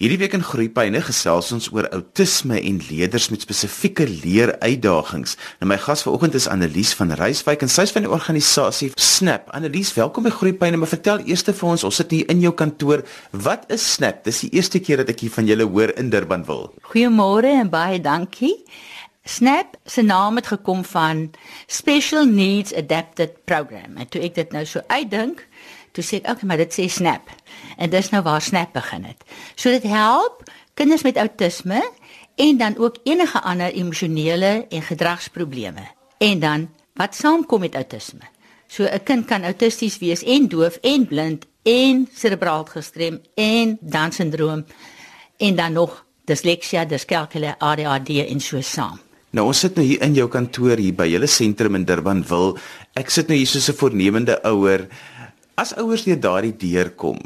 [0.00, 5.34] Hierdie week in Groepyne gesels ons oor outisme en leerders met spesifieke leeruitdagings.
[5.60, 9.50] Nou my gas vanoggend is Annelies van Reiswyk en sy is van die organisasie Snap.
[9.52, 10.80] Annelies, welkom by Groepyne.
[10.80, 13.04] Maar vertel eers vir ons, ons sit hier in jou kantoor.
[13.44, 14.22] Wat is Snap?
[14.24, 16.70] Dis die eerste keer dat ek hier van julle hoor in Durban wil.
[16.94, 18.54] Goeiemôre en baie dankie.
[19.28, 21.26] Snap se naam het gekom van
[21.68, 24.00] Special Needs Adapted Program.
[24.00, 25.44] En toe ek dit nou so uitdink,
[25.92, 27.28] toe sê ek, "Oké, okay, maar dit sê Snap."
[27.80, 29.24] En dis nou waar Snap begin het.
[29.54, 30.44] So dit help
[30.76, 31.80] kinders met outisme
[32.36, 35.86] en dan ook enige ander emosionele en gedragsprobleme.
[36.18, 38.28] En dan wat saamkom met outisme.
[38.66, 44.12] So 'n kind kan autisties wees en doof en blind en serebraal gestrem en dan
[44.12, 44.64] sindroom
[45.36, 49.00] en dan nog disleksia, diskalkulie, ADHD en so saam.
[49.30, 52.58] Nou ons sit nou hier in jou kantoor hier by julle sentrum in Durban wil.
[52.94, 54.88] Ek sit nou hier soos 'n voornemende ouer.
[55.54, 57.18] As ouers deur daardie deur kom,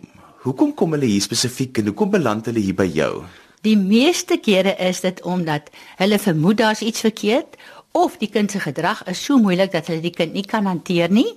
[0.45, 3.25] hoekom kom hulle hier spesifiek en hoekom beland hulle hier by jou?
[3.65, 7.57] Die meeste kere is dit omdat hulle vermoed daar's iets verkeerd
[7.97, 11.09] of die kind se gedrag is so moeilik dat hulle die kind nie kan hanteer
[11.09, 11.31] nie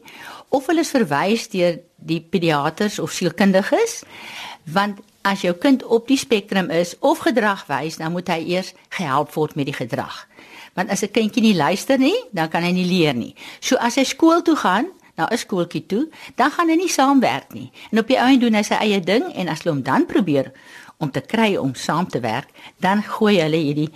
[0.50, 4.02] of hulle is verwys deur die pediaters of sielkundiges
[4.76, 8.74] want as jou kind op die spektrum is of gedrag wys dan moet hy eers
[8.98, 10.26] gehelp word met die gedrag
[10.76, 13.96] want as 'n kindjie nie luister nie dan kan hy nie leer nie so as
[13.96, 17.72] hy skool toe gaan na 'n skooltjie toe, dan gaan hy nie saamwerk nie.
[17.92, 20.06] En op die ou end doen hy sy eie ding en as hulle hom dan
[20.06, 20.52] probeer
[20.98, 23.90] om te kry om saam te werk, dan gooi hulle hierdie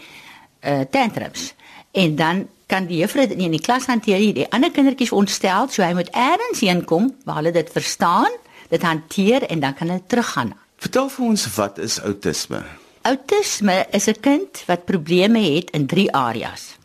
[0.63, 1.53] uh tantrums.
[1.91, 4.33] En dan kan die juffrou dit nie in die klas hanteer nie.
[4.33, 8.31] Die ander kindertjies ontstel, so hy moet eers heen kom waar hulle dit verstaan,
[8.69, 10.53] dit hanteer en dan kan hulle teruggaan.
[10.77, 12.63] Vertel vir ons wat is outisme?
[13.01, 16.77] Outisme is 'n kind wat probleme het in drie areas.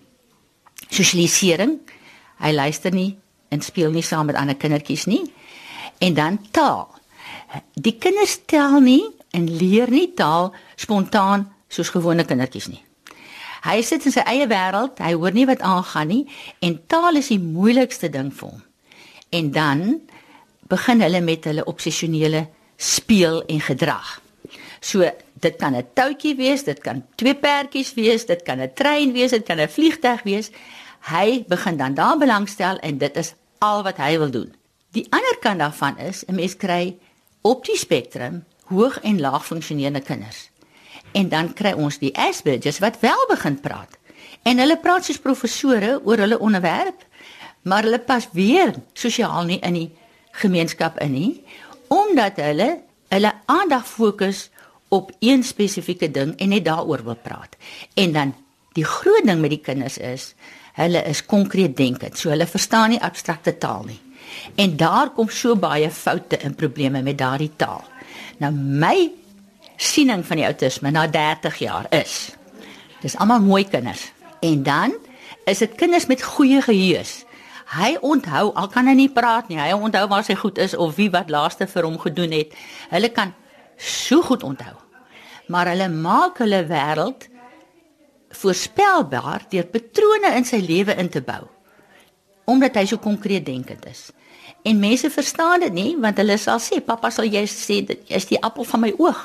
[0.89, 1.81] Sosialisering.
[2.39, 3.17] Hy luister nie
[3.49, 5.23] en speel nie saam met ander kindertjies nie.
[5.99, 6.89] En dan taal.
[7.75, 12.83] Die kinders tel nie en leer nie taal spontaan soos gewone kindertjies nie.
[13.67, 16.25] Hy sit in sy eie wêreld, hy hoor nie wat aangaan nie
[16.63, 18.63] en taal is die moeilikste ding vir hom.
[19.35, 19.83] En dan
[20.71, 24.21] begin hulle met hulle obsessionele speel en gedrag.
[24.81, 25.09] So
[25.41, 29.31] dit kan 'n touwtjie wees, dit kan twee perdjies wees, dit kan 'n trein wees,
[29.31, 30.51] dit kan 'n vliegtuig wees.
[31.11, 34.55] Hy begin dan daar belangstel en dit is al wat hy wil doen.
[34.97, 36.97] Die ander kant daarvan is 'n mens kry
[37.41, 40.51] op die spektrum hoog en laag funksionerende kinders.
[41.13, 43.99] En dan kry ons die Asperger's wat wel begin praat.
[44.43, 47.05] En hulle praat soos professore oor hulle onderwerp,
[47.63, 49.91] maar hulle pas weer sosiaal nie in die
[50.31, 51.45] gemeenskap in nie,
[51.89, 54.51] omdat hulle hulle aandag fokus
[54.89, 57.57] op een spesifieke ding en net daaroor wil praat.
[57.95, 58.35] En dan
[58.73, 60.35] die groot ding met die kinders is
[60.77, 62.19] hulle is konkreet denkend.
[62.19, 64.01] So hulle verstaan nie abstrakte taal nie.
[64.61, 67.85] En daar kom so baie foute en probleme met daardie taal.
[68.43, 69.11] Nou my
[69.77, 72.35] siening van die outisme na 30 jaar is
[73.03, 74.11] dis almal mooi kinders.
[74.41, 74.95] En dan
[75.47, 77.05] is dit kinders met goeie geheue.
[77.77, 79.59] Hy onthou al kan hy nie praat nie.
[79.61, 82.55] Hy onthou waar sy goed is of wie wat laaste vir hom gedoen het.
[82.91, 83.35] Hulle kan
[83.77, 84.75] so goed onthou.
[85.53, 87.29] Maar hulle maak hulle wêreld
[88.41, 91.45] voorspelbaar deur patrone in sy lewe in te bou.
[92.47, 94.11] Omdat hy so konkreet denkend is.
[94.67, 98.29] En mense verstaan dit nie want hulle sal sê pappa sal jy sê dit is
[98.31, 99.23] die appel van my oog.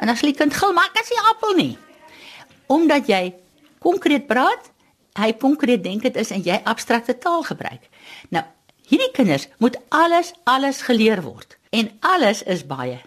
[0.00, 1.74] En as die kind gil maar ek is nie appel nie.
[2.72, 3.22] Omdat jy
[3.84, 4.72] konkreet praat,
[5.16, 7.84] hy konkreet denkend is en jy abstrakte taal gebruik.
[8.34, 8.44] Nou,
[8.88, 13.00] hierdie kinders moet alles alles geleer word en alles is baie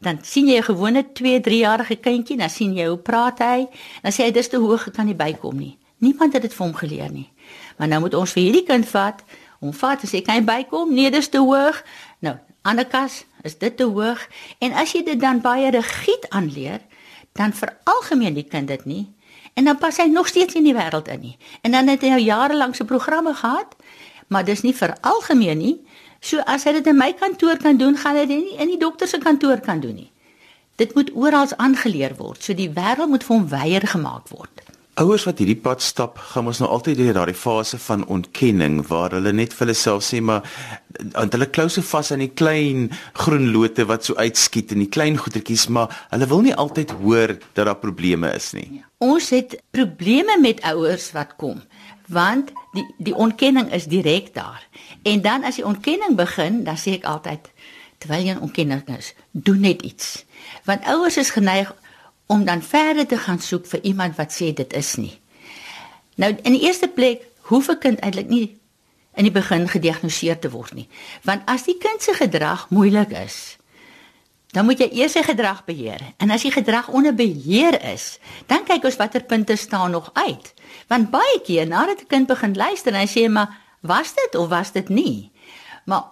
[0.00, 3.68] dan sien jy 'n gewone 2-3 jarige kindjie, dan sien jy hoe praat hy,
[4.02, 5.78] dan sê hy dis te hoog, ek kan nie bykom nie.
[5.98, 7.30] Niemand het dit vir hom geleer nie.
[7.76, 9.22] Maar nou moet ons vir hierdie kind vat,
[9.60, 10.94] hom vat en sê kan jy bykom?
[10.94, 11.84] Nee, dis te hoog.
[12.20, 14.28] Nou, Annekas, is dit te hoog?
[14.58, 16.80] En as jy dit dan baie rigied aanleer,
[17.32, 19.06] dan veralgemeen die kind dit nie
[19.54, 21.36] en dan pas hy nog steeds in die wêreld in nie.
[21.66, 23.74] En dan het hy nou jare lank se programme gehad,
[24.28, 25.76] maar dis nie veralgemeen nie.
[26.20, 28.80] So as hy dit in my kantoor kan doen, gaan hy dit nie in die
[28.80, 30.10] dokter se kantoor kan doen nie.
[30.80, 32.42] Dit moet oral aangeleer word.
[32.44, 34.62] So die wêreld moet vir hom weier gemaak word.
[35.00, 39.14] Ouers wat hierdie pad stap, gaan ons nou altyd deur daardie fase van ontkenning waar
[39.16, 40.44] hulle net vir hulle self sê maar
[41.14, 44.90] want hulle klou so vas aan die klein groen lote wat so uitskiet en die
[44.92, 48.66] klein goetertjies, maar hulle wil nie altyd hoor dat daar probleme is nie.
[48.82, 48.84] Ja.
[49.00, 51.62] Ons het probleme met ouers wat kom
[52.10, 54.66] want die die ontkenning is direk daar.
[55.02, 57.50] En dan as die ontkenning begin, dan sê ek altyd
[57.98, 60.24] terwyl jy 'n ontkenning is, doen net iets.
[60.64, 61.74] Want ouers is geneig
[62.26, 65.18] om dan verder te gaan soek vir iemand wat sê dit is nie.
[66.14, 68.58] Nou in die eerste plek hoef 'n kind eintlik nie
[69.14, 70.88] in die begin gediagnoseer te word nie.
[71.22, 73.56] Want as die kind se gedrag moeilik is,
[74.50, 76.02] dan moet jy eers sy gedrag beheer.
[76.18, 78.18] En as die gedrag onder beheer is,
[78.50, 80.52] dan kyk ons watter punte staan nog uit.
[80.90, 84.48] Want baie keer nadat 'n kind begin luister, dan sê hy maar, "Was dit of
[84.48, 85.30] was dit nie?"
[85.84, 86.04] Maar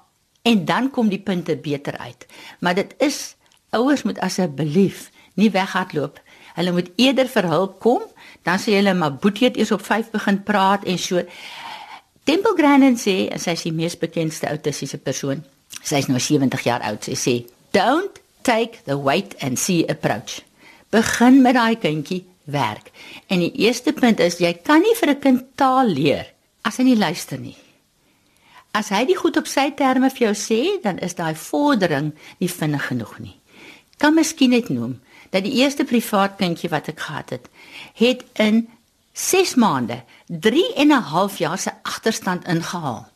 [0.43, 2.27] en dan kom die punte beter uit.
[2.59, 3.37] Maar dit is
[3.71, 6.21] ouers moet asseblief nie weghardloop.
[6.55, 8.03] Hulle moet eerder vir hulp kom,
[8.43, 11.23] dan sê hulle maar Boetie het eers op 5 begin praat en so.
[12.25, 15.45] Temple Grandin sê, sy is die mees bekende autistiese persoon.
[15.83, 17.05] Sy is nou 70 jaar oud.
[17.05, 17.35] Sy sê,
[17.71, 20.43] "Don't take the wait and see approach.
[20.91, 22.91] Begin met daai kindjie werk.
[23.27, 26.27] En die eerste punt is jy kan nie vir 'n kind taal leer
[26.63, 27.57] as hy nie luister nie.
[28.73, 32.49] As hy dit goed op sy terme vir jou sê, dan is daai vordering nie
[32.49, 33.37] vinnig genoeg nie.
[33.99, 35.01] Kan miskien net noem
[35.31, 37.49] dat die eerste privaat kindjie wat ek gehad het,
[37.95, 38.69] het in
[39.13, 43.09] 6 maande 3 en 'n half jaar se agterstand ingehaal.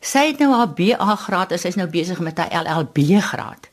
[0.00, 3.68] Sy het nou haar BA graad, sy is nou besig met haar LLB graad.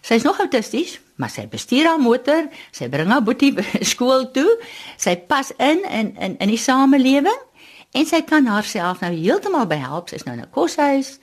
[0.00, 3.52] Sy is nog autisties, maar sy bestuur haar motor, sy bring haar boetie
[3.92, 4.48] skool toe,
[4.96, 7.46] sy pas in in in in die samelewing
[7.92, 10.08] en sy kan haarself nou heeltemal behelp.
[10.08, 11.18] Sy is nou in 'n koshuis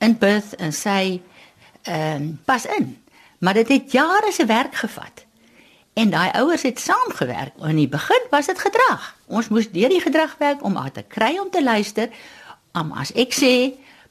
[0.00, 1.20] in Perth en sy
[1.84, 2.96] ehm um, pas in.
[3.38, 5.26] Maar dit het jare se werk gevat.
[5.94, 7.52] En daai ouers het saamgewerk.
[7.62, 9.16] In die begin was dit gedrag.
[9.26, 12.08] Ons moes deur die gedrag werk om haar te kry om te luister.
[12.72, 13.52] Om as ek sê,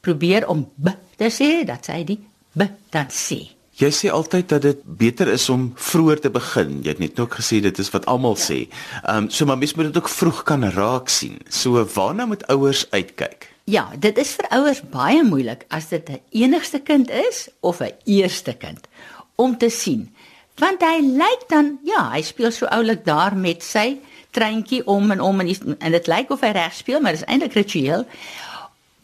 [0.01, 2.19] probeer om b te sê, dat sy die
[2.55, 3.52] b dan sê.
[3.73, 6.75] Jy sê altyd dat dit beter is om vroeër te begin.
[6.85, 8.43] Jy het net ook gesê dit is wat almal ja.
[8.45, 8.59] sê.
[9.01, 11.39] Ehm um, so maar mens moet dit ook vroeg kan raak sien.
[11.49, 13.49] So waarna moet ouers uitkyk?
[13.65, 17.95] Ja, dit is vir ouers baie moeilik as dit 'n enigste kind is of 'n
[18.05, 18.87] eerste kind
[19.35, 20.13] om te sien.
[20.57, 23.97] Want hy lyk dan, ja, hy speel so oulik daar met sy
[24.31, 27.27] treintjie om en om en en dit lyk of hy reg speel, maar dit is
[27.27, 28.05] eintlik ritueel.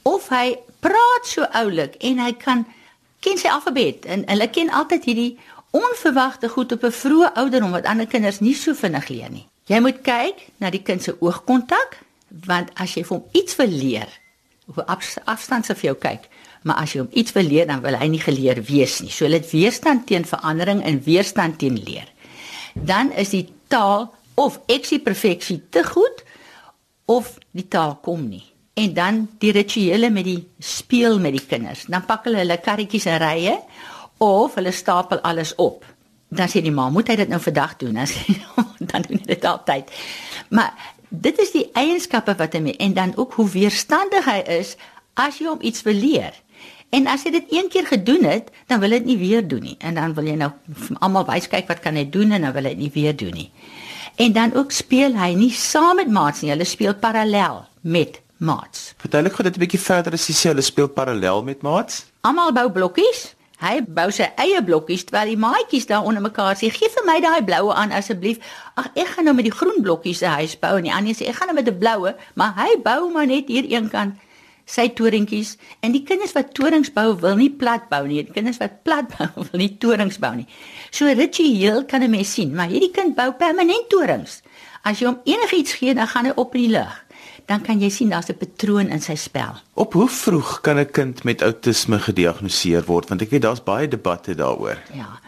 [0.01, 2.65] Of hy praat so oulik en hy kan
[3.19, 5.31] ken sy alfabet en hulle ken altyd hierdie
[5.75, 9.48] onverwagte goed op 'n vroeë ouderdom wat ander kinders nie so vinnig leer nie.
[9.66, 12.00] Jy moet kyk na die kind se oogkontak
[12.45, 14.10] want as jy vir hom iets wil leer,
[14.68, 14.83] op
[15.25, 16.30] afstand se vir jou kyk,
[16.63, 19.10] maar as jy hom iets wil leer dan wil hy nie geleer wees nie.
[19.10, 22.07] So hulle het weerstand teen verandering en weerstand teen leer.
[22.74, 26.24] Dan is die taal of eksie perfeksie te goed
[27.06, 31.86] of die taal kom nie en dan die rituele met die speel met die kinders.
[31.88, 33.56] Dan pak hulle hulle karretjies en rye
[34.18, 35.86] of hulle stapel alles op.
[36.30, 37.98] Dan sê die ma, moet hy dit nou vandag doen?
[38.01, 38.38] Dan sê
[38.92, 39.92] dan doen dit altyd.
[40.50, 44.75] Maar dit is die eienskappe wat hy en dan ook hoe weerstandig hy is
[45.19, 46.36] as jy hom iets wil leer.
[46.89, 49.62] En as jy dit een keer gedoen het, dan wil hy dit nie weer doen
[49.62, 49.75] nie.
[49.77, 50.50] En dan wil jy nou
[51.00, 53.36] almal wys kyk wat kan hy doen en dan wil hy dit nie weer doen
[53.36, 53.50] nie.
[54.19, 58.94] En dan ook speel hy nie saam met maats nie, hulle speel parallel met maats.
[58.97, 62.06] Verduidelik gou dit 'n bietjie verder as jy sê hulle speel parallel met maats.
[62.21, 63.36] Almal bou blokkies.
[63.59, 67.19] Hy bou sy eie blokkies terwyl die maatjies daar onder mekaar sê: "Gee vir my
[67.19, 68.38] daai bloue aan asseblief."
[68.75, 71.27] Ag, ek gaan nou met die groen blokkies se huis bou en die ander sê:
[71.27, 74.15] "Ek gaan nou met 'n bloue," maar hy bou maar net hier een kant
[74.65, 78.24] sy torentjies en die kinders wat torings bou wil nie plat bou nie.
[78.24, 80.47] Die kinders wat plat bou wil nie torings bou nie.
[80.91, 84.41] So ritueel kan 'n mens sien, maar hierdie kind bou permanent torings.
[84.83, 87.06] As jy hom enigiets gee, dan gaan hy op in die lug
[87.50, 89.57] dan kan jy sien daar's 'n patroon in sy spel.
[89.74, 93.10] Op hoe vroeg kan 'n kind met outisme gediagnoseer word?
[93.10, 94.78] Want ek weet daar's baie debatte daaroor.
[94.94, 95.19] Ja.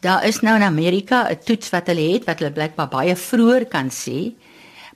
[0.00, 3.66] Daar is nou in Amerika 'n toets wat hulle het wat hulle blykbaar baie vroeër
[3.66, 4.34] kan sê,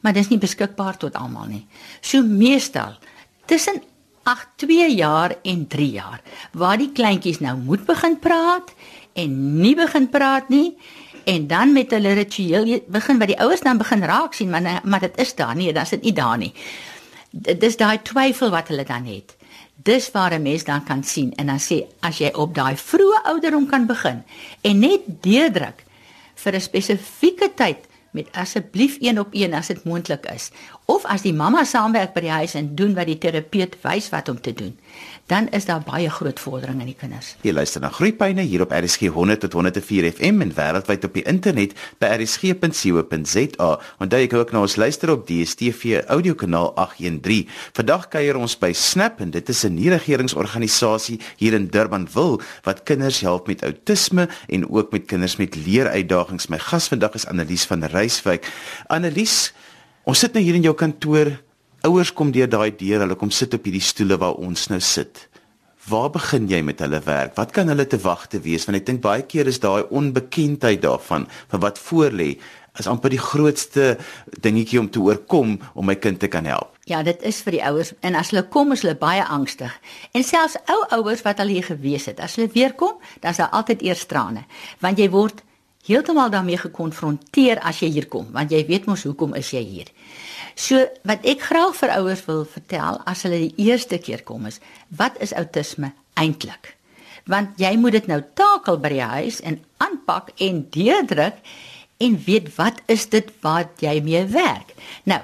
[0.01, 1.67] maar dit is nie beskikbaar tot almal nie.
[2.01, 2.99] So meestal
[3.47, 3.83] tussen
[4.23, 6.21] 8 2 jaar en 3 jaar
[6.53, 8.75] waar die kleintjies nou moet begin praat
[9.13, 10.77] en nie begin praat nie
[11.25, 15.01] en dan met hulle ritueel begin wat die ouers dan begin raak sien maar maar
[15.01, 16.53] dit is daar nie, dan is dit nie daar nie.
[17.31, 19.37] Dis daai twyfel wat hulle dan het.
[19.75, 23.25] Dis waar 'n mens dan kan sien en dan sê as jy op daai vroeë
[23.25, 24.23] ouderdom kan begin
[24.61, 25.85] en net deurdruk
[26.35, 27.79] vir 'n spesifieke tyd
[28.15, 30.51] met asseblief een op een as dit moontlik is
[30.85, 34.29] of as die mamma saamwerk by die huis en doen wat die terapeut wys wat
[34.29, 34.79] om te doen
[35.27, 37.35] dan is daar baie groot vordering in die kinders.
[37.45, 41.25] Jy luister na Groepyne hier op RSG 100 tot 104 FM en wêreldwyd op die
[41.31, 43.69] internet by rsg.co.za.
[44.05, 47.49] Onthou jy kan ook na ons luister op DStv audiokanaal 813.
[47.81, 53.21] Vandag kuier ons by Snap en dit is 'n nie-regeringsorganisasie hier in Durbanville wat kinders
[53.21, 56.49] help met outisme en ook met kinders met leeruitdagings.
[56.49, 58.53] My gas vandag is Annelies van Reiswyk.
[58.87, 59.53] Annelies,
[60.05, 61.41] ons sit nou hier in jou kantoor
[61.85, 65.27] ouers kom deur daai deur, hulle kom sit op hierdie stoele waar ons nou sit.
[65.85, 67.35] Waar begin jy met hulle werk?
[67.37, 68.65] Wat kan hulle te wagte wees?
[68.65, 72.35] Want ek dink baie keer is daai onbekendheid daarvan van wat voor lê
[72.81, 73.93] is amper die grootste
[74.43, 76.73] dingetjie om te oorkom om my kind te kan help.
[76.91, 79.73] Ja, dit is vir die ouers en as hulle kom is hulle baie angstig.
[80.13, 83.41] En selfs ou ouers wat al hier gewees het, as hulle weer kom, dan is
[83.41, 84.43] daar altyd eers trane,
[84.83, 85.45] want jy word
[85.87, 89.91] heeltemal daarmee gekonfronteer as jy hier kom, want jy weet mos hoekom is jy hier.
[90.55, 94.61] So wat ek graag vir ouers wil vertel as hulle die eerste keer kom is,
[94.89, 96.75] wat is outisme eintlik?
[97.27, 101.41] Want jy moet dit nou takel by die huis en aanpak en deurdruk
[102.05, 104.75] en weet wat is dit wat jy mee werk.
[105.09, 105.21] Nou,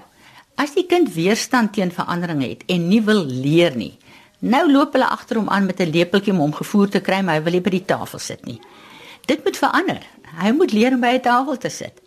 [0.61, 3.95] as die kind weerstand teen verandering het en nie wil leer nie,
[4.41, 7.37] nou loop hulle agter hom aan met 'n lepeltjie om hom gevoer te kry, maar
[7.37, 8.61] hy wil nie by die tafel sit nie.
[9.27, 10.01] Dit moet verander.
[10.39, 12.01] Hy moet leer om by 'n tafel te sit.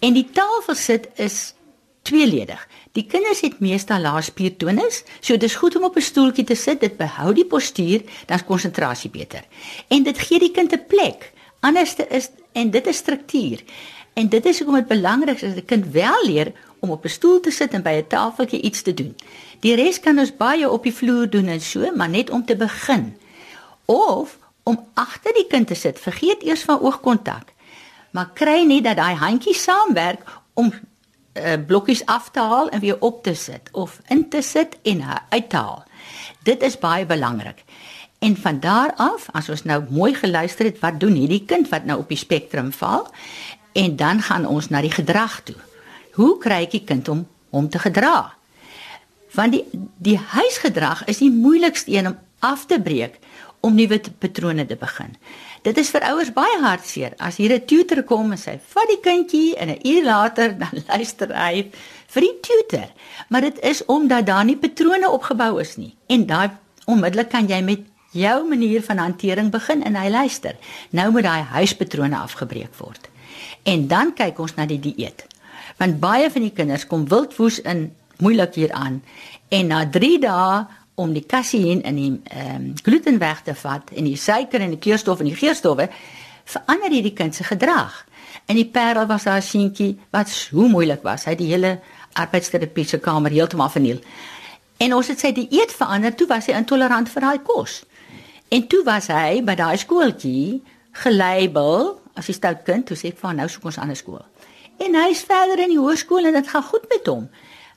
[0.00, 1.54] En die tafel sit is
[2.02, 2.68] tweeledig.
[2.92, 6.80] Die kinders het meestal lae spiertonus, so dis goed om op 'n stoeltjie te sit.
[6.80, 9.44] Dit behou die postuur, dan is konsentrasie beter.
[9.88, 11.32] En dit gee die kind 'n plek.
[11.60, 13.62] Anderste is en dit is struktuur.
[14.12, 17.08] En dit is hoekom dit belangrik is dat 'n kind wel leer om op 'n
[17.08, 19.16] stoel te sit en by 'n tafeltjie iets te doen.
[19.60, 22.56] Die res kan ons baie op die vloer doen en so, maar net om te
[22.56, 23.16] begin.
[23.84, 25.98] Of om agter die kind te sit.
[25.98, 27.51] Vergeet eers van oogkontak.
[28.12, 33.00] Maar kry nie dat daai handjies saamwerk om uh, blokkies af te haal en weer
[33.00, 35.84] op te sit of in te sit en uit te haal.
[36.42, 37.64] Dit is baie belangrik.
[38.22, 41.84] En van daar af, as ons nou mooi geluister het, wat doen hierdie kind wat
[41.84, 43.08] nou op die spektrum val?
[43.72, 45.56] En dan gaan ons na die gedrag toe.
[46.12, 48.34] Hoe kry ek die kind om om te gedra?
[49.32, 49.64] Want die
[49.96, 53.18] die huisgedrag is die moeilikste een om af te breek
[53.62, 55.14] om nuwe patrone te begin.
[55.62, 59.00] Dit is vir ouers baie hartseer as hier 'n tutor kom en sê vat die
[59.00, 61.70] kindjie en 'n uur later dan luister hy
[62.08, 62.88] vir die tutor.
[63.28, 65.94] Maar dit is omdat daar nie patrone opgebou is nie.
[66.06, 66.50] En daai
[66.86, 67.80] onmiddellik kan jy met
[68.12, 70.56] jou manier van hantering begin en hy luister.
[70.90, 73.08] Nou moet daai huispatrone afgebreek word.
[73.62, 75.26] En dan kyk ons na die dieet.
[75.78, 79.02] Want baie van die kinders kom wildwoes in moeilik hier aan
[79.48, 83.90] en na 3 dae om die kaseïn en die ehm um, gluten weg te vat
[83.96, 85.88] en die suiker en die kleurstof en die geurstowwe
[86.44, 88.04] verander hierdie kind se gedrag.
[88.46, 91.24] En die parel was daar seentjie wat so moeilik was.
[91.24, 91.78] Hy het die hele
[92.12, 94.02] arbeidsterapie se kamer heeltemal verniel.
[94.82, 97.82] En ons het sy dieet verander, toe was hy intolerant vir daai kos.
[98.52, 100.60] En toe was hy by daai skooltjie
[101.04, 104.24] gelabel as 'n stout kind, toe sê ek vir nou soek ons 'n ander skool.
[104.78, 107.28] En hy's verder in die hoërskool en dit gaan goed met hom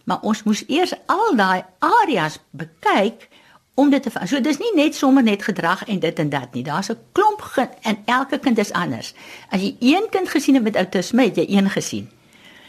[0.06, 3.28] maar ons moes eers al daai areas bekyk
[3.76, 6.64] om dit te so dis nie net sommer net gedrag en dit en dat nie.
[6.64, 7.42] Daar's 'n klomp
[7.82, 9.14] en elke kind is anders.
[9.50, 12.10] As jy een kind gesien het met outisme het jy een gesien.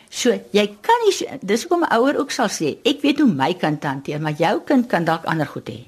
[0.09, 3.55] So jy kan nie dis hoekom 'n ouer ook sal sê ek weet hoe my
[3.55, 5.87] kind hanteer maar jou kind kan dalk ander goed hê.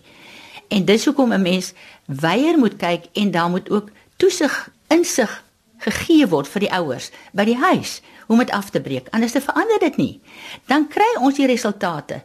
[0.69, 1.73] En dis hoekom 'n mens
[2.07, 5.43] weier moet kyk en daar moet ook toesig insig
[5.79, 9.09] gegee word vir die ouers by die huis om dit af te breek.
[9.11, 10.21] Anders te verander dit nie.
[10.67, 12.23] Dan kry ons die resultate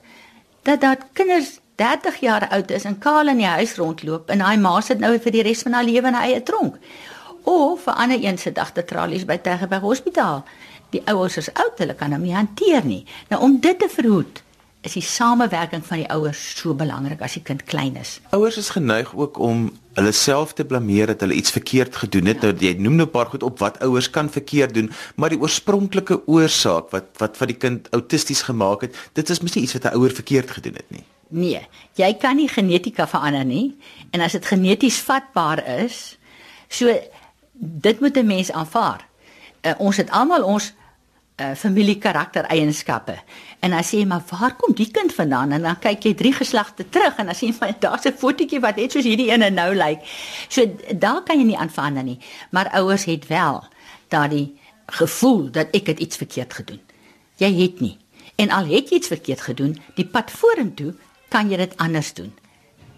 [0.64, 4.56] dat dat kinders 30 jaar oud is en kaal in die huis rondloop en hy
[4.62, 6.78] ma sit nou vir die res van haar lewe in 'n eie tronk.
[7.44, 10.46] Of 'n ander een sit agter tralies by Tegeberg Hospitaal.
[10.90, 13.06] Die ouers is oud, hulle kan hom nie hanteer nie.
[13.30, 14.44] Nou om dit te verhoed,
[14.84, 18.18] is die samewerking van die ouers so belangrik as die kind klein is.
[18.36, 22.44] Ouers is geneig ook om hulle self te blameer dat hulle iets verkeerd gedoen het.
[22.44, 22.52] Ja.
[22.52, 25.40] Nou jy noem nou 'n paar goed op wat ouers kan verkeerd doen, maar die
[25.40, 29.74] oorspronklike oorsaak wat wat wat die kind autisties gemaak het, dit is mos nie iets
[29.74, 31.04] wat 'n ouer verkeerd gedoen het nie.
[31.30, 33.78] Nee, jy kan nie genetika verander nie
[34.12, 36.18] en as dit geneties vatbaar is,
[36.68, 37.00] so
[37.54, 39.08] dit moet 'n mens aanvaar.
[39.62, 40.74] Uh, ons het almal ons
[41.42, 43.16] uh, familie karakter eienskappe.
[43.64, 45.54] En dan sê jy maar waar kom die kind vandaan?
[45.56, 48.76] En dan kyk jy drie geslagte terug en dan sien jy daar's 'n fotootjie wat
[48.76, 50.04] net soos hierdie ene nou lyk.
[50.50, 52.20] So daar kan jy nie aanvaar nie.
[52.52, 53.64] Maar ouers het wel
[54.08, 56.82] daardie gevoel dat ek het iets verkeerd gedoen.
[57.38, 57.98] Jy het nie.
[58.36, 60.94] En al het jy iets verkeerd gedoen, die pad vorentoe
[61.30, 62.34] kan jy dit anders doen.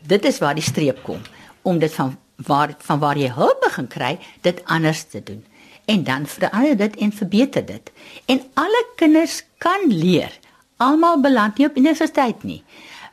[0.02, 1.22] Dit is waar die streep kom
[1.62, 5.46] om dit van waar van waar jy hulp begin kry, dit anders te doen
[5.86, 7.92] en dan verander dit en verbeter dit.
[8.26, 10.40] En alle kinders kan leer.
[10.78, 12.64] Almal beland nie op universiteit nie.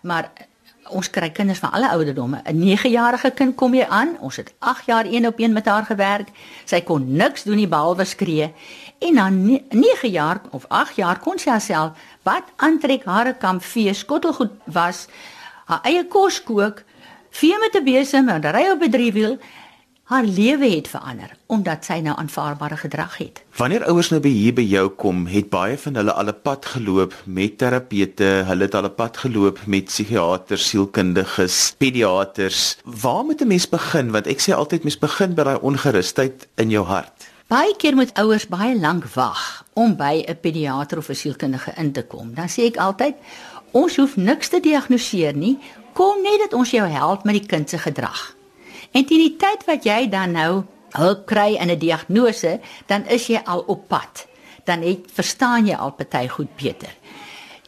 [0.02, 0.47] Maar eh,
[0.90, 2.42] ons kry kinders van alle ouderdomme.
[2.45, 4.16] 'n 9-jarige kind kom hier aan.
[4.21, 6.28] Ons het 8 jaar een op een met haar gewerk.
[6.64, 8.52] Sy kon niks doen nie behalwe skree.
[8.99, 11.90] En na 9 jaar of 8 jaar kon sy haarself
[12.23, 15.07] wat aantrek, hare kam vee, skottelgoed was,
[15.64, 16.83] haar eie kos kook,
[17.31, 19.38] vee met 'n besem en ry op 'n driewiel
[20.12, 23.42] haar lewe het verander omdat sy nou aanvaarbare gedrag het.
[23.59, 26.66] Wanneer ouers nou by hier by jou kom, het baie van hulle al 'n pad
[26.75, 32.78] geloop met terapeute, hulle het al 'n pad geloop met psigiaters, sielkundiges, pediaters.
[32.85, 34.11] Waar moet 'n mens begin?
[34.11, 37.28] Want ek sê altyd mens begin by daai ongerusheid in jou hart.
[37.47, 41.92] Baie keer moet ouers baie lank wag om by 'n pediater of 'n sielkundige in
[41.92, 42.35] te kom.
[42.35, 43.14] Dan sê ek altyd,
[43.71, 45.59] ons hoef niks te diagnoseer nie.
[45.92, 48.35] Kom net dat ons jou help met die kind se gedrag.
[48.93, 53.27] En teen die tyd wat jy dan nou hulp kry in 'n diagnose, dan is
[53.27, 54.27] jy al op pad.
[54.65, 56.93] Dan het verstaan jy al party goed beter.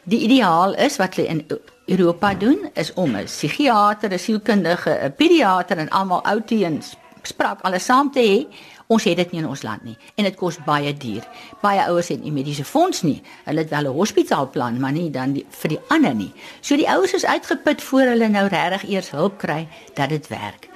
[0.03, 1.47] Die ideaal is wat hulle in
[1.85, 7.85] Europa doen is om 'n psigiater, 'n sielkundige, 'n pediater en almal outteens spraak alles
[7.85, 8.55] saam te hê.
[8.87, 11.23] Ons het dit nie in ons land nie en dit kos baie duur.
[11.61, 13.21] Baie ouers het nie mediese fonds nie.
[13.43, 16.33] Hulle het wel 'n hospitaalplan, maar nie dan die, vir die ander nie.
[16.61, 20.74] So die ouers is uitgeput voor hulle nou regtig eers hulp kry dat dit werk.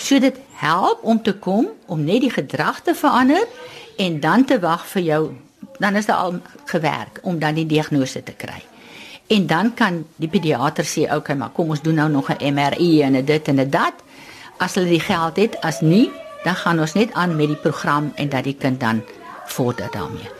[0.00, 3.44] So dit help om te kom om net die gedrag te verander
[3.96, 5.22] en dan te wag vir jou
[5.80, 8.60] dan is dit al gewerk om dan die diagnose te kry.
[9.26, 12.54] En dan kan die pediater sê, "Oké, okay, maar kom ons doen nou nog 'n
[12.54, 13.94] MRI en 'n dit en 'n dat."
[14.56, 16.10] As hulle die geld het, as nie,
[16.44, 19.02] dan gaan ons net aan met die program en dat die kind dan
[19.46, 20.39] vorder daarmee.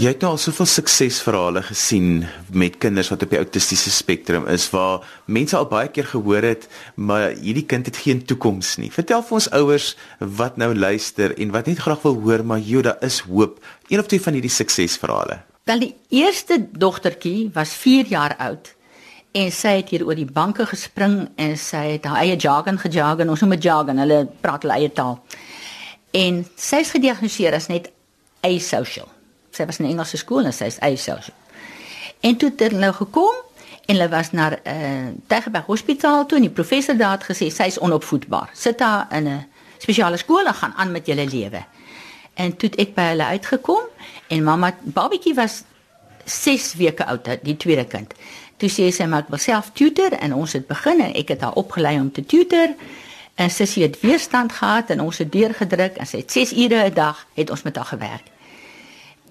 [0.00, 2.22] Jy het nou al soveel suksesverhale gesien
[2.56, 6.64] met kinders wat op die autistiese spektrum is waar mense al baie keer gehoor het
[6.96, 8.88] maar hierdie kind het geen toekoms nie.
[8.88, 9.90] Vertel vir ons ouers
[10.40, 13.60] wat nou luister en wat net graag wil hoor maar jy daar is hoop.
[13.92, 15.42] Een of twee van hierdie suksesverhale.
[15.68, 18.72] Wel die eerste dogtertjie was 4 jaar oud
[19.36, 23.28] en sy het hier oor die banke gespring en sy het haar eie jargon gejargon,
[23.28, 25.18] ons noem dit jargon, hulle praat hulle eie taal.
[26.16, 27.92] En sy is gediagnoseer as net
[28.40, 29.11] asocial
[29.52, 31.30] sy was in Engelse skool en sy is eisels.
[32.20, 33.34] En toe het hulle nou gekom
[33.86, 37.50] en hulle was na 'n uh, Tygerberg Hospitaal toe en die professor daar het gesê
[37.50, 38.50] sy is onopvoedbaar.
[38.52, 39.46] Sit haar in 'n
[39.78, 41.64] spesiale skool en gaan aan met julle lewe.
[42.34, 43.82] En toe ek by hulle uitgekom
[44.28, 45.62] en mamma Babietjie was
[46.24, 48.14] 6 weke oud, die tweede kind.
[48.56, 51.40] Toe sê sy maar ek wil self tutor en ons het begin en ek het
[51.40, 52.74] haar opgelei om te tutor.
[53.34, 56.94] En sy het weerstand gehad en ons het deurgedruk en sy het 6 ure 'n
[56.94, 58.26] dag het ons met haar gewerk.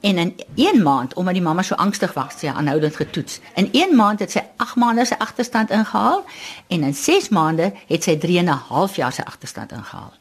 [0.02, 3.40] En in 1 maand, omdat die mamma so angstig was, sy aanhoudend getoets.
[3.56, 6.24] In 1 maand het sy 8 maande se agterstand ingehaal
[6.68, 10.14] en in 6 maande het sy 3 en 'n half jaar se agterstand ingehaal.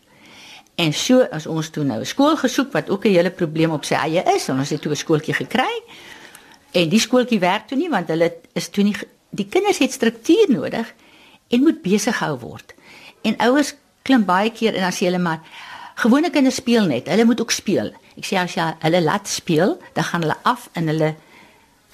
[0.74, 3.84] En so as ons toe nou 'n skool gesoek wat ook 'n hele probleem op
[3.84, 5.82] sy eie is, en ons het toe 'n skooltjie gekry.
[6.70, 8.96] En die skooltjie werk toe nie want hulle is toe nie
[9.30, 10.94] die kinders het struktuur nodig
[11.48, 12.74] en moet besig gehou word.
[13.22, 15.40] En ouers klim baie keer en dan sê hulle maar
[16.00, 17.90] gewone kinders speel net, hulle moet ook speel.
[18.16, 21.14] Ek sê as jy hulle laat speel, dan gaan hulle af in hulle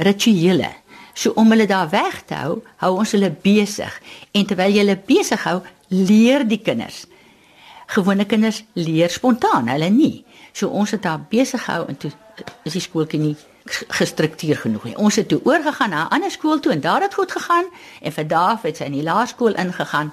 [0.06, 0.70] rituele.
[1.16, 3.92] So om hulle daar weg te hou, hou ons hulle besig.
[4.36, 7.06] En terwyl jy hulle besig hou, leer die kinders.
[7.94, 10.24] Gewone kinders leer spontaan, hulle nie.
[10.52, 12.12] So ons het daar besig gehou en toe
[12.68, 13.36] is die skooltjie nie
[13.96, 14.96] gestruktureer genoeg nie.
[14.96, 17.66] Ons het toe oorgegaan na 'n ander skool toe en daar het goed gegaan
[18.00, 20.12] en vir Daaf het sy in die laerskool ingegaan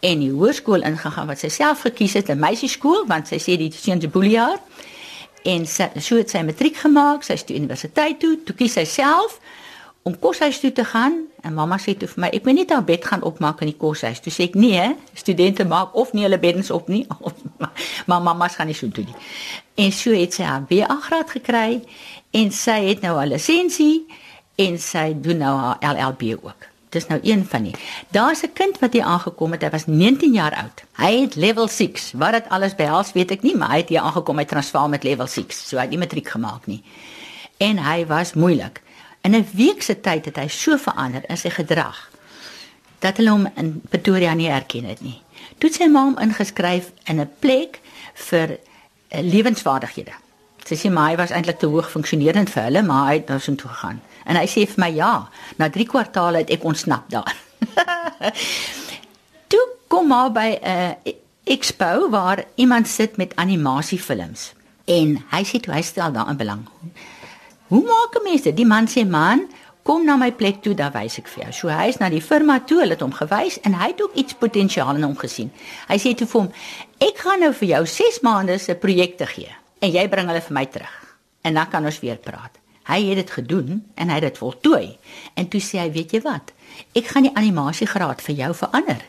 [0.00, 3.72] en die hoërskool ingegaan wat sy self gekies het, 'n meisieskool want sy sê die
[3.72, 4.58] seuns se boeliejaar
[5.42, 8.84] en sy, so het sy matriek gemaak, sy is toe universiteit toe, toe kies sy
[8.84, 9.40] self
[10.08, 12.84] om koshuis toe te gaan en mamma sê toe vir my ek moet net haar
[12.84, 14.20] bed gaan opmaak in die koshuis.
[14.24, 14.84] Toe sê ek nee,
[15.14, 17.34] studente maak of nie hulle beddens op nie, of,
[18.06, 19.18] maar mamma gaan nie so doen nie.
[19.84, 21.82] En so het sy haar BA graad gekry
[22.38, 24.06] en sy het nou haar lisensie
[24.58, 26.77] en sy doen nou haar LLB ook.
[26.88, 27.74] Dis nou een van die.
[28.08, 29.62] Daar's 'n kind wat hier aangekom het.
[29.62, 30.82] Hy was 19 jaar oud.
[30.96, 32.12] Hy het level 6.
[32.12, 35.02] Wat dit alles behels, weet ek nie, maar hy het hier aangekom met Transvaal met
[35.02, 35.68] level 6.
[35.68, 36.82] So hy het nie matriek gemaak nie.
[37.56, 38.82] En hy was moeilik.
[39.20, 42.10] In 'n week se tyd het hy so verander in sy gedrag
[42.98, 45.20] dat hulle hom in Pretoria nie herken het nie.
[45.58, 47.80] Toe sy ma hom ingeskryf in 'n plek
[48.14, 50.12] vir uh, lewensvaardighede.
[50.68, 53.56] Sy sê my was eintlik te hoog funksionerend vir hulle, maar hy het nou so
[53.56, 54.02] toe gegaan.
[54.28, 55.12] En hy sê vir my ja,
[55.56, 57.32] na 3 kwartaale het ek ontsnap daar.
[59.50, 61.14] Toe kom maar by 'n uh,
[61.48, 64.52] expo waar iemand sit met animasiefilms
[64.84, 66.68] en hy sê toe hy stel daarin belang.
[67.68, 68.52] Hoe maak mense?
[68.52, 69.48] Die man sê man,
[69.82, 71.52] kom na my plek toe, dan wys ek vir jou.
[71.52, 74.14] So hy is na die firma toe, hulle het hom gewys en hy het ook
[74.14, 75.50] iets potensiaal in hom gesien.
[75.88, 76.52] Hy sê toe vir hom,
[77.00, 80.54] ek gaan nou vir jou 6 maande se projekte gee en jy bring hulle vir
[80.54, 80.94] my terug.
[81.46, 82.58] En dan kan ons weer praat.
[82.88, 84.96] Hy het dit gedoen en hy het dit voltooi.
[85.36, 86.54] En toe sê hy, weet jy wat?
[86.96, 89.04] Ek gaan die animasiegraad vir jou verander.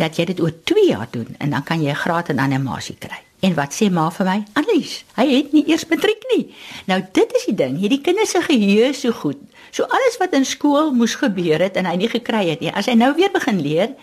[0.00, 2.96] Dat jy dit oor 2 jaar doen en dan kan jy 'n graad in animasie
[2.98, 3.22] kry.
[3.40, 4.38] En wat sê ma vir my?
[4.58, 6.54] Annelies, hy het nie eers matriek nie.
[6.90, 9.38] Nou dit is die ding, hierdie kinders se geheue so goed.
[9.70, 12.86] So alles wat in skool moes gebeur het en hy nie gekry het nie, as
[12.86, 13.94] hy nou weer begin leer,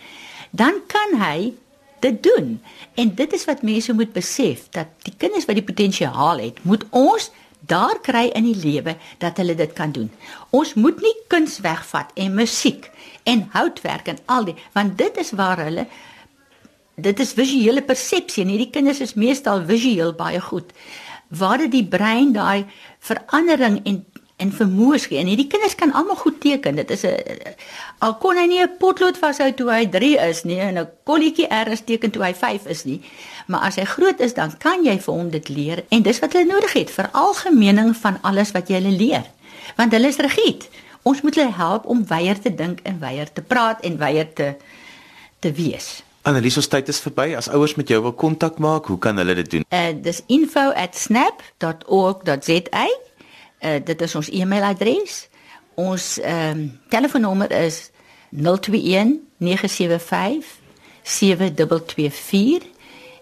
[0.52, 1.52] dan kan hy
[2.06, 2.56] dit doen.
[3.02, 6.86] En dit is wat mense moet besef dat die kinders wat die potensiaal het, moet
[6.96, 7.32] ons
[7.66, 10.12] daar kry in die lewe dat hulle dit kan doen.
[10.54, 12.92] Ons moet nie kuns wegvat en musiek
[13.26, 15.88] en houtwerk en al die want dit is waar hulle
[16.96, 20.72] dit is visuele persepsie en hierdie kinders is meestal visueel baie goed.
[21.28, 22.66] waar dit die brein daai
[23.00, 24.04] verandering en
[24.36, 25.20] en vermoëns gee.
[25.20, 26.76] En hierdie kinders kan almal goed teken.
[26.76, 27.14] Dit is 'n
[28.00, 31.48] al kon hy nie 'n potlood vashou toe hy 3 is nie en 'n kolletjie
[31.48, 33.02] erns teken toe hy 5 is nie.
[33.48, 36.34] Maar as hy groot is, dan kan jy vir hom dit leer en dis wat
[36.34, 39.24] hulle nodig het vir algemeening van alles wat jy hulle leer.
[39.76, 40.70] Want hulle is rigied.
[41.02, 44.54] Ons moet hulle help om weier te dink en weier te praat en weier te
[45.40, 46.04] te wees.
[46.22, 47.36] Annelies, ons tyd is verby.
[47.38, 49.66] As ouers met jou wil kontak maak, hoe kan hulle dit doen?
[49.70, 52.88] Uh dis info@snap.org.za
[53.66, 55.28] Uh, dit is ons e-mailadres.
[55.76, 57.92] Ons ehm um, telefoonnommer is
[58.30, 60.60] 021 975
[61.04, 62.64] 7224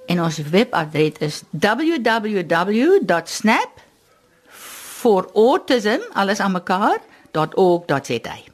[0.05, 3.69] en ons webadres is www.snap
[5.03, 8.52] for autism alles aan mekaar.org.za.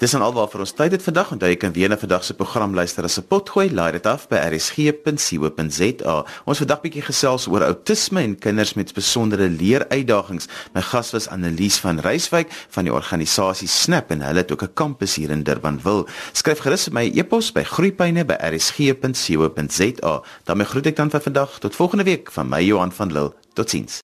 [0.00, 1.28] Dis dan alwaar vir ons tyd het vandag.
[1.34, 3.68] Onthou jy kan weer na vandag se program luister as 'n potgooi.
[3.68, 6.24] Laai dit af by rsg.co.za.
[6.46, 10.48] Ons vandag bietjie gesels oor outisme en kinders met besondere leeruitdagings.
[10.72, 14.74] My gas was Annelies van Reiswyk van die organisasie Snap en hulle het ook 'n
[14.74, 16.06] kampus hier in Durbanville.
[16.32, 20.22] Skryf gerus my e-pos by groeipyne@rsg.co.za.
[20.44, 21.58] daarmee groet ek dan vir vandag.
[21.58, 23.32] Tot volgende week van my Johan van Lille.
[23.52, 23.98] Totsiens.